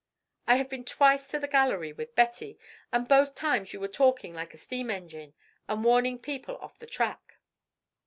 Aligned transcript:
"I 0.47 0.55
have 0.55 0.67
been 0.67 0.83
twice 0.83 1.27
to 1.27 1.37
the 1.37 1.47
gallery 1.47 1.93
with 1.93 2.15
Betty, 2.15 2.57
and 2.91 3.07
both 3.07 3.35
times 3.35 3.71
you 3.71 3.79
were 3.79 3.87
talking 3.87 4.33
like 4.33 4.51
a 4.51 4.57
steam 4.57 4.89
engine 4.89 5.35
and 5.67 5.83
warning 5.83 6.17
people 6.17 6.57
off 6.57 6.79
the 6.79 6.87
track." 6.87 7.37